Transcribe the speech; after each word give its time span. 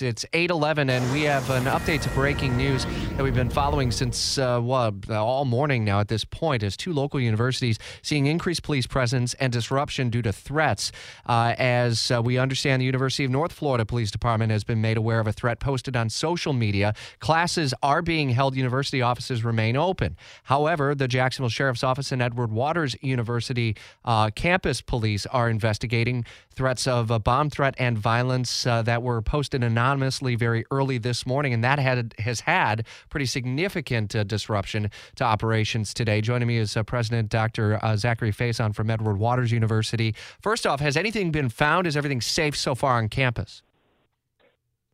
It's 0.00 0.24
8:11, 0.32 0.90
and 0.90 1.12
we 1.12 1.22
have 1.22 1.50
an 1.50 1.64
update 1.64 2.02
to 2.02 2.08
breaking 2.10 2.56
news 2.56 2.84
that 3.16 3.24
we've 3.24 3.34
been 3.34 3.50
following 3.50 3.90
since 3.90 4.38
uh, 4.38 4.62
all 4.62 5.44
morning 5.44 5.84
now. 5.84 5.98
At 5.98 6.06
this 6.06 6.24
point, 6.24 6.62
as 6.62 6.76
two 6.76 6.92
local 6.92 7.18
universities 7.18 7.80
seeing 8.00 8.26
increased 8.26 8.62
police 8.62 8.86
presence 8.86 9.34
and 9.34 9.52
disruption 9.52 10.08
due 10.08 10.22
to 10.22 10.32
threats. 10.32 10.92
Uh, 11.26 11.56
as 11.58 12.12
uh, 12.12 12.22
we 12.22 12.38
understand, 12.38 12.80
the 12.80 12.86
University 12.86 13.24
of 13.24 13.32
North 13.32 13.50
Florida 13.50 13.84
Police 13.84 14.12
Department 14.12 14.52
has 14.52 14.62
been 14.62 14.80
made 14.80 14.96
aware 14.96 15.18
of 15.18 15.26
a 15.26 15.32
threat 15.32 15.58
posted 15.58 15.96
on 15.96 16.10
social 16.10 16.52
media. 16.52 16.94
Classes 17.18 17.74
are 17.82 18.00
being 18.00 18.28
held. 18.28 18.54
University 18.54 19.02
offices 19.02 19.42
remain 19.42 19.76
open. 19.76 20.16
However, 20.44 20.94
the 20.94 21.08
Jacksonville 21.08 21.48
Sheriff's 21.48 21.82
Office 21.82 22.12
and 22.12 22.22
Edward 22.22 22.52
Waters 22.52 22.94
University 23.02 23.74
uh, 24.04 24.30
campus 24.30 24.80
police 24.80 25.26
are 25.26 25.50
investigating 25.50 26.24
threats 26.54 26.86
of 26.86 27.10
a 27.10 27.18
bomb 27.18 27.50
threat 27.50 27.74
and 27.78 27.98
violence 27.98 28.64
uh, 28.64 28.82
that 28.82 29.02
were 29.02 29.20
posted 29.22 29.64
anonymously 29.64 29.87
anonymously 29.88 30.36
very 30.36 30.64
early 30.70 30.98
this 30.98 31.24
morning, 31.24 31.54
and 31.54 31.64
that 31.64 31.78
had 31.78 32.14
has 32.18 32.40
had 32.40 32.86
pretty 33.08 33.24
significant 33.24 34.14
uh, 34.14 34.22
disruption 34.22 34.90
to 35.16 35.24
operations 35.24 35.94
today. 35.94 36.20
Joining 36.20 36.46
me 36.46 36.58
is 36.58 36.76
uh, 36.76 36.82
President 36.82 37.30
Dr. 37.30 37.82
Uh, 37.82 37.96
Zachary 37.96 38.32
Faison 38.32 38.74
from 38.74 38.90
Edward 38.90 39.18
Waters 39.18 39.50
University. 39.50 40.14
First 40.42 40.66
off, 40.66 40.80
has 40.80 40.96
anything 40.96 41.30
been 41.30 41.48
found? 41.48 41.86
Is 41.86 41.96
everything 41.96 42.20
safe 42.20 42.56
so 42.56 42.74
far 42.74 42.98
on 42.98 43.08
campus? 43.08 43.62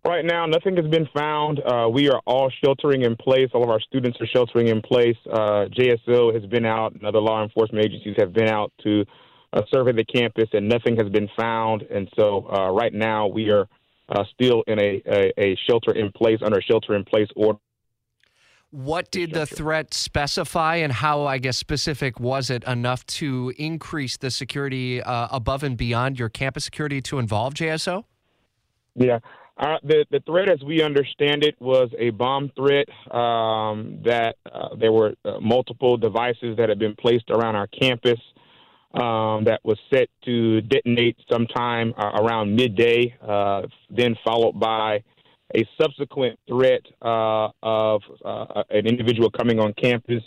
Right 0.06 0.24
now, 0.24 0.46
nothing 0.46 0.76
has 0.76 0.86
been 0.86 1.08
found. 1.16 1.60
Uh, 1.60 1.88
we 1.90 2.08
are 2.10 2.20
all 2.26 2.52
sheltering 2.62 3.02
in 3.02 3.16
place. 3.16 3.48
All 3.54 3.64
of 3.64 3.70
our 3.70 3.80
students 3.80 4.18
are 4.20 4.26
sheltering 4.26 4.68
in 4.68 4.82
place. 4.82 5.16
Uh, 5.32 5.66
JSO 5.76 6.32
has 6.34 6.44
been 6.46 6.66
out, 6.66 6.92
and 6.92 7.04
other 7.04 7.20
law 7.20 7.42
enforcement 7.42 7.84
agencies 7.84 8.14
have 8.18 8.32
been 8.32 8.48
out 8.48 8.70
to 8.84 9.04
uh, 9.54 9.62
survey 9.72 9.92
the 9.92 10.04
campus, 10.04 10.48
and 10.52 10.68
nothing 10.68 10.96
has 10.96 11.08
been 11.08 11.28
found. 11.36 11.82
And 11.82 12.08
so, 12.16 12.46
uh, 12.54 12.70
right 12.70 12.92
now, 12.92 13.26
we 13.28 13.48
are 13.50 13.66
uh, 14.08 14.24
still 14.32 14.62
in 14.66 14.78
a, 14.78 15.02
a, 15.06 15.32
a 15.40 15.56
shelter 15.68 15.92
in 15.92 16.12
place 16.12 16.38
under 16.42 16.58
a 16.58 16.62
shelter 16.62 16.94
in 16.94 17.04
place 17.04 17.28
order. 17.36 17.58
What 18.70 19.12
did 19.12 19.32
the 19.32 19.46
threat 19.46 19.94
specify, 19.94 20.76
and 20.76 20.92
how, 20.92 21.26
I 21.26 21.38
guess, 21.38 21.56
specific 21.56 22.18
was 22.18 22.50
it 22.50 22.64
enough 22.64 23.06
to 23.06 23.52
increase 23.56 24.16
the 24.16 24.32
security 24.32 25.00
uh, 25.00 25.28
above 25.30 25.62
and 25.62 25.76
beyond 25.76 26.18
your 26.18 26.28
campus 26.28 26.64
security 26.64 27.00
to 27.02 27.20
involve 27.20 27.54
JSO? 27.54 28.04
Yeah, 28.96 29.20
uh, 29.58 29.76
the 29.84 30.04
the 30.10 30.20
threat, 30.26 30.48
as 30.48 30.60
we 30.64 30.82
understand 30.82 31.44
it, 31.44 31.54
was 31.60 31.88
a 31.98 32.10
bomb 32.10 32.50
threat. 32.56 32.88
Um, 33.14 34.00
that 34.04 34.36
uh, 34.52 34.74
there 34.76 34.90
were 34.90 35.14
uh, 35.24 35.38
multiple 35.40 35.96
devices 35.96 36.56
that 36.56 36.68
had 36.68 36.80
been 36.80 36.96
placed 36.96 37.30
around 37.30 37.54
our 37.54 37.68
campus 37.68 38.18
um, 38.94 39.44
that 39.44 39.60
was 39.64 39.76
set 39.92 40.08
to 40.24 40.60
detonate 40.60 41.16
sometime 41.30 41.92
uh, 41.98 42.22
around 42.22 42.54
midday, 42.54 43.14
uh, 43.26 43.62
then 43.90 44.16
followed 44.24 44.58
by 44.58 45.02
a 45.54 45.68
subsequent 45.80 46.38
threat 46.48 46.82
uh, 47.02 47.48
of 47.62 48.02
uh, 48.24 48.62
an 48.70 48.86
individual 48.86 49.30
coming 49.30 49.58
on 49.58 49.72
campus 49.74 50.22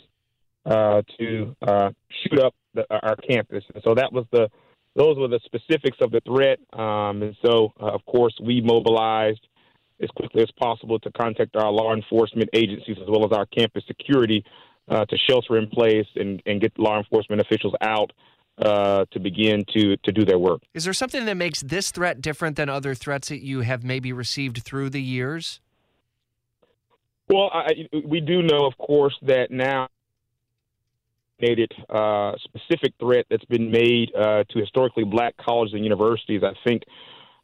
uh, 0.65 1.01
to 1.17 1.55
uh, 1.65 1.89
shoot 2.09 2.39
up 2.39 2.53
the, 2.73 2.85
our 2.89 3.15
campus. 3.15 3.63
So 3.83 3.95
that 3.95 4.11
was 4.11 4.25
the 4.31 4.49
those 4.95 5.15
were 5.17 5.27
the 5.27 5.39
specifics 5.45 5.97
of 6.01 6.11
the 6.11 6.21
threat. 6.21 6.57
Um, 6.73 7.21
and 7.21 7.35
so, 7.45 7.71
of 7.77 8.03
course, 8.07 8.33
we 8.43 8.61
mobilized 8.61 9.47
as 10.01 10.09
quickly 10.15 10.41
as 10.41 10.49
possible 10.59 10.97
to 10.97 11.11
contact 11.11 11.55
our 11.55 11.71
law 11.71 11.93
enforcement 11.93 12.49
agencies 12.53 12.97
as 12.99 13.07
well 13.07 13.23
as 13.23 13.31
our 13.31 13.45
campus 13.45 13.83
security 13.85 14.43
to 14.89 15.17
shelter 15.29 15.57
in 15.57 15.67
place 15.67 16.07
and, 16.15 16.41
and 16.47 16.61
get 16.61 16.71
law 16.79 16.97
enforcement 16.97 17.39
officials 17.41 17.75
out 17.81 18.11
uh, 18.57 19.05
to 19.11 19.19
begin 19.19 19.63
to 19.73 19.97
to 19.97 20.11
do 20.11 20.25
their 20.25 20.39
work. 20.39 20.61
Is 20.73 20.83
there 20.83 20.93
something 20.93 21.25
that 21.25 21.37
makes 21.37 21.61
this 21.61 21.91
threat 21.91 22.21
different 22.21 22.55
than 22.55 22.69
other 22.69 22.95
threats 22.95 23.29
that 23.29 23.43
you 23.43 23.61
have 23.61 23.83
maybe 23.83 24.11
received 24.11 24.63
through 24.63 24.89
the 24.89 25.01
years? 25.01 25.61
Well, 27.29 27.49
I, 27.53 27.87
we 28.05 28.21
do 28.21 28.41
know, 28.41 28.65
of 28.65 28.77
course, 28.77 29.15
that 29.23 29.51
now 29.51 29.89
uh, 31.89 32.31
specific 32.43 32.93
threat 32.99 33.25
that's 33.29 33.45
been 33.45 33.69
made 33.69 34.11
uh, 34.15 34.43
to 34.49 34.59
historically 34.59 35.03
black 35.03 35.35
colleges 35.37 35.73
and 35.73 35.83
universities. 35.83 36.41
I 36.43 36.53
think 36.67 36.83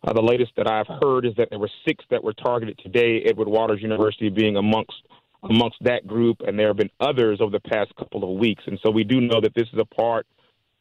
uh, 0.03 0.13
the 0.13 0.21
latest 0.21 0.51
that 0.57 0.67
I've 0.67 0.87
heard 1.01 1.25
is 1.25 1.33
that 1.37 1.49
there 1.49 1.59
were 1.59 1.69
six 1.85 2.03
that 2.09 2.23
were 2.23 2.33
targeted 2.33 2.79
today. 2.79 3.21
Edward 3.25 3.47
Waters 3.47 3.81
University 3.81 4.29
being 4.29 4.57
amongst 4.57 4.95
amongst 5.43 5.77
that 5.81 6.07
group, 6.07 6.37
and 6.47 6.57
there 6.57 6.67
have 6.67 6.77
been 6.77 6.89
others 7.01 7.39
over 7.41 7.51
the 7.51 7.59
past 7.59 7.93
couple 7.97 8.23
of 8.23 8.39
weeks. 8.39 8.63
And 8.65 8.79
so 8.81 8.89
we 8.89 9.03
do 9.03 9.19
know 9.19 9.41
that 9.41 9.53
this 9.53 9.67
is 9.73 9.79
a 9.79 9.85
part 9.85 10.25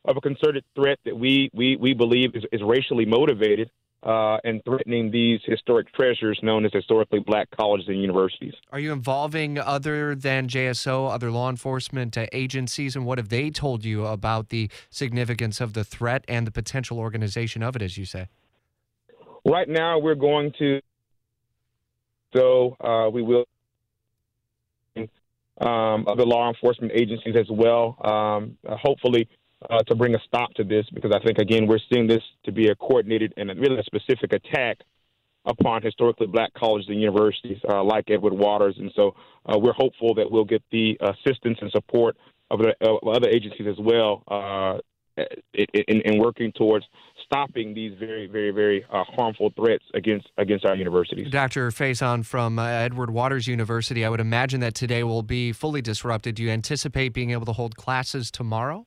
of 0.04 0.16
a 0.16 0.20
concerted 0.20 0.64
threat 0.74 0.98
that 1.04 1.16
we 1.16 1.50
we, 1.52 1.76
we 1.76 1.94
believe 1.94 2.34
is, 2.34 2.44
is 2.52 2.60
racially 2.62 3.06
motivated 3.06 3.70
uh, 4.02 4.38
and 4.42 4.62
threatening 4.64 5.10
these 5.10 5.40
historic 5.44 5.92
treasures 5.92 6.38
known 6.42 6.64
as 6.64 6.72
historically 6.72 7.20
black 7.20 7.48
colleges 7.50 7.86
and 7.88 8.00
universities. 8.00 8.54
Are 8.72 8.80
you 8.80 8.92
involving 8.92 9.58
other 9.58 10.14
than 10.14 10.48
JSO, 10.48 11.12
other 11.12 11.30
law 11.30 11.48
enforcement 11.48 12.18
uh, 12.18 12.26
agencies, 12.32 12.96
and 12.96 13.06
what 13.06 13.18
have 13.18 13.28
they 13.28 13.50
told 13.50 13.84
you 13.84 14.06
about 14.06 14.48
the 14.48 14.70
significance 14.90 15.60
of 15.60 15.74
the 15.74 15.84
threat 15.84 16.24
and 16.26 16.46
the 16.46 16.50
potential 16.50 16.98
organization 16.98 17.62
of 17.62 17.76
it, 17.76 17.82
as 17.82 17.96
you 17.96 18.04
say? 18.04 18.26
Right 19.44 19.68
now, 19.68 19.98
we're 19.98 20.14
going 20.16 20.52
to, 20.58 20.80
so 22.34 22.76
uh, 22.80 23.08
we 23.10 23.22
will 23.22 23.44
um, 25.60 26.06
other 26.08 26.24
law 26.24 26.48
enforcement 26.48 26.92
agencies 26.94 27.36
as 27.36 27.46
well. 27.48 27.96
Um, 28.04 28.56
hopefully, 28.68 29.28
uh, 29.70 29.82
to 29.84 29.94
bring 29.94 30.14
a 30.14 30.18
stop 30.26 30.52
to 30.54 30.64
this 30.64 30.86
because 30.94 31.12
I 31.14 31.20
think, 31.24 31.38
again, 31.38 31.66
we're 31.66 31.80
seeing 31.92 32.06
this 32.06 32.22
to 32.44 32.52
be 32.52 32.68
a 32.68 32.74
coordinated 32.74 33.34
and 33.36 33.50
a 33.50 33.54
really 33.54 33.78
a 33.78 33.84
specific 33.84 34.32
attack 34.32 34.78
upon 35.44 35.82
historically 35.82 36.26
black 36.26 36.52
colleges 36.54 36.88
and 36.88 37.00
universities 37.00 37.58
uh, 37.68 37.82
like 37.82 38.04
Edward 38.10 38.32
Waters. 38.32 38.76
And 38.78 38.92
so 38.94 39.14
uh, 39.46 39.58
we're 39.58 39.72
hopeful 39.72 40.14
that 40.14 40.30
we'll 40.30 40.44
get 40.44 40.62
the 40.70 40.98
assistance 41.00 41.58
and 41.60 41.70
support 41.72 42.16
of 42.50 42.60
the 42.60 42.74
uh, 42.80 42.94
other 43.08 43.28
agencies 43.28 43.66
as 43.66 43.76
well 43.78 44.22
uh, 44.28 44.78
in, 45.54 46.00
in, 46.04 46.18
working 46.18 46.52
towards 46.52 46.86
stopping 47.24 47.74
these 47.74 47.92
very, 47.98 48.26
very, 48.26 48.50
very 48.50 48.84
uh, 48.90 49.04
harmful 49.04 49.52
threats 49.56 49.84
against 49.94 50.26
against 50.38 50.64
our 50.64 50.74
universities. 50.74 51.30
Dr. 51.30 51.70
Faison 51.70 52.24
from 52.24 52.58
uh, 52.58 52.66
Edward 52.66 53.10
Waters 53.10 53.46
University, 53.46 54.04
I 54.04 54.08
would 54.08 54.20
imagine 54.20 54.60
that 54.60 54.74
today 54.74 55.02
will 55.02 55.22
be 55.22 55.52
fully 55.52 55.82
disrupted. 55.82 56.36
Do 56.36 56.42
you 56.42 56.50
anticipate 56.50 57.12
being 57.12 57.30
able 57.30 57.46
to 57.46 57.52
hold 57.52 57.76
classes 57.76 58.30
tomorrow? 58.30 58.86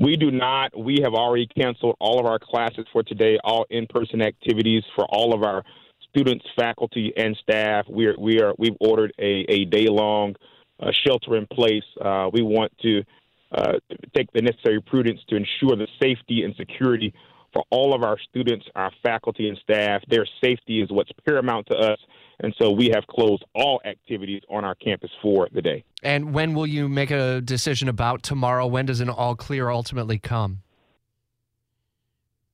We 0.00 0.16
do 0.16 0.30
not. 0.30 0.76
We 0.76 1.00
have 1.02 1.12
already 1.12 1.46
canceled 1.46 1.94
all 2.00 2.18
of 2.18 2.24
our 2.24 2.38
classes 2.38 2.86
for 2.90 3.02
today, 3.02 3.38
all 3.44 3.66
in-person 3.68 4.22
activities 4.22 4.82
for 4.96 5.04
all 5.04 5.34
of 5.34 5.42
our 5.42 5.62
students, 6.08 6.44
faculty, 6.56 7.12
and 7.18 7.36
staff. 7.42 7.84
We 7.86 8.06
are 8.06 8.14
we 8.18 8.40
are 8.40 8.54
we've 8.56 8.76
ordered 8.80 9.12
a, 9.18 9.44
a 9.48 9.66
day-long 9.66 10.36
uh, 10.80 10.90
shelter 11.06 11.36
in 11.36 11.46
place. 11.46 11.84
Uh, 12.00 12.30
we 12.32 12.40
want 12.40 12.72
to 12.78 13.04
uh, 13.52 13.74
take 14.16 14.32
the 14.32 14.40
necessary 14.40 14.80
prudence 14.80 15.20
to 15.28 15.36
ensure 15.36 15.76
the 15.76 15.86
safety 16.02 16.44
and 16.44 16.54
security 16.56 17.12
for 17.52 17.62
all 17.68 17.94
of 17.94 18.02
our 18.02 18.18
students, 18.18 18.64
our 18.74 18.92
faculty, 19.02 19.50
and 19.50 19.58
staff. 19.58 20.02
Their 20.08 20.26
safety 20.42 20.80
is 20.80 20.90
what's 20.90 21.10
paramount 21.26 21.66
to 21.66 21.76
us. 21.76 21.98
And 22.42 22.54
so 22.58 22.70
we 22.70 22.90
have 22.94 23.06
closed 23.06 23.44
all 23.54 23.80
activities 23.84 24.42
on 24.48 24.64
our 24.64 24.74
campus 24.74 25.10
for 25.20 25.48
the 25.52 25.60
day. 25.60 25.84
And 26.02 26.32
when 26.32 26.54
will 26.54 26.66
you 26.66 26.88
make 26.88 27.10
a 27.10 27.40
decision 27.40 27.88
about 27.88 28.22
tomorrow? 28.22 28.66
When 28.66 28.86
does 28.86 29.00
an 29.00 29.10
all 29.10 29.36
clear 29.36 29.68
ultimately 29.68 30.18
come? 30.18 30.62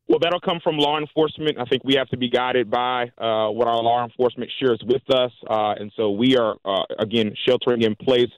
Well, 0.09 0.19
that'll 0.21 0.41
come 0.41 0.61
from 0.63 0.79
law 0.79 0.99
enforcement. 0.99 1.59
I 1.59 1.65
think 1.65 1.83
we 1.85 1.95
have 1.95 2.09
to 2.11 2.17
be 2.17 2.29
guided 2.29 2.71
by 2.71 3.11
uh, 3.19 3.51
what 3.51 3.67
our 3.67 3.83
law 3.83 4.05
enforcement 4.05 4.50
shares 4.61 4.81
with 4.87 5.03
us. 5.11 5.33
Uh, 5.49 5.75
and 5.79 5.93
so 5.97 6.11
we 6.11 6.37
are, 6.37 6.56
uh, 6.65 6.85
again, 6.99 7.35
sheltering 7.47 7.82
in 7.82 7.97
place 7.97 8.31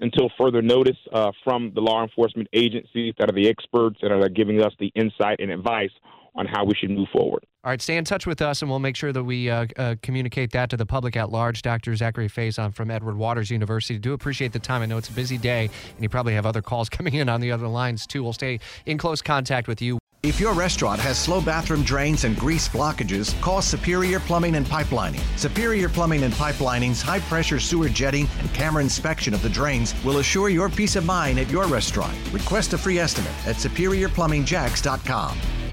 until 0.00 0.30
further 0.38 0.60
notice 0.60 0.96
uh, 1.12 1.30
from 1.42 1.72
the 1.74 1.80
law 1.80 2.02
enforcement 2.02 2.48
agencies 2.52 3.14
that 3.18 3.30
are 3.30 3.32
the 3.32 3.48
experts 3.48 3.98
that 4.02 4.12
are 4.12 4.28
giving 4.28 4.62
us 4.62 4.72
the 4.78 4.92
insight 4.94 5.40
and 5.40 5.50
advice 5.50 5.90
on 6.34 6.46
how 6.46 6.64
we 6.64 6.74
should 6.74 6.90
move 6.90 7.08
forward. 7.12 7.44
All 7.64 7.70
right, 7.70 7.80
stay 7.80 7.96
in 7.96 8.04
touch 8.04 8.26
with 8.26 8.42
us, 8.42 8.60
and 8.60 8.70
we'll 8.70 8.78
make 8.78 8.94
sure 8.94 9.10
that 9.10 9.24
we 9.24 9.48
uh, 9.48 9.66
uh, 9.78 9.94
communicate 10.02 10.52
that 10.52 10.68
to 10.68 10.76
the 10.76 10.84
public 10.84 11.16
at 11.16 11.30
large. 11.30 11.62
Dr. 11.62 11.96
Zachary 11.96 12.28
Faison 12.28 12.74
from 12.74 12.90
Edward 12.90 13.16
Waters 13.16 13.50
University. 13.50 13.98
Do 13.98 14.12
appreciate 14.12 14.52
the 14.52 14.58
time. 14.58 14.82
I 14.82 14.86
know 14.86 14.98
it's 14.98 15.08
a 15.08 15.12
busy 15.12 15.38
day, 15.38 15.70
and 15.94 16.02
you 16.02 16.10
probably 16.10 16.34
have 16.34 16.44
other 16.44 16.60
calls 16.60 16.88
coming 16.90 17.14
in 17.14 17.30
on 17.30 17.40
the 17.40 17.50
other 17.50 17.66
lines 17.66 18.06
too. 18.06 18.22
We'll 18.22 18.34
stay 18.34 18.60
in 18.84 18.98
close 18.98 19.22
contact 19.22 19.66
with 19.66 19.80
you. 19.80 19.98
If 20.22 20.40
your 20.40 20.52
restaurant 20.52 21.00
has 21.00 21.18
slow 21.18 21.40
bathroom 21.40 21.84
drains 21.84 22.24
and 22.24 22.36
grease 22.36 22.68
blockages, 22.68 23.38
call 23.40 23.62
Superior 23.62 24.20
Plumbing 24.20 24.56
and 24.56 24.66
Pipelining. 24.66 25.22
Superior 25.38 25.88
Plumbing 25.88 26.22
and 26.22 26.34
Pipelining's 26.34 27.00
high 27.00 27.20
pressure 27.20 27.60
sewer 27.60 27.88
jetting 27.88 28.28
and 28.40 28.52
camera 28.52 28.82
inspection 28.82 29.32
of 29.32 29.40
the 29.40 29.48
drains 29.48 29.94
will 30.04 30.18
assure 30.18 30.50
your 30.50 30.68
peace 30.68 30.96
of 30.96 31.06
mind 31.06 31.38
at 31.38 31.50
your 31.50 31.66
restaurant. 31.66 32.14
Request 32.30 32.74
a 32.74 32.78
free 32.78 32.98
estimate 32.98 33.32
at 33.46 33.56
superiorplumbingjacks.com. 33.56 35.63